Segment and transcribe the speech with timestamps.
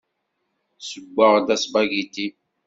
[0.79, 2.27] Ssewweɣ-d aspagiti.